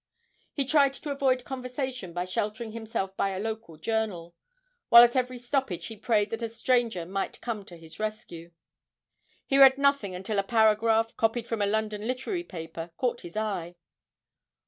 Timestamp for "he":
0.51-0.65, 5.85-5.95, 9.45-9.59